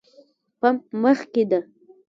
[0.59, 1.59] پمپ مخکې ده